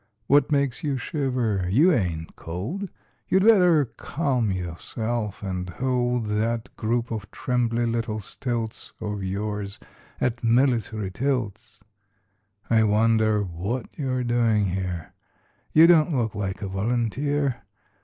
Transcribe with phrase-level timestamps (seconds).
[0.25, 1.67] What makes you shiver?
[1.69, 2.89] You ain't cold!
[3.27, 9.77] You'd better calm yourself and hold That group of trembly little stilts Of yours
[10.19, 11.81] at military tilts!
[12.67, 15.13] I wonder what you're doin' here?
[15.71, 17.61] You don't look like a volunteer!